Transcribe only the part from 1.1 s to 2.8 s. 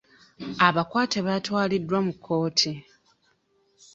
baatwaliddwa mu kkooti.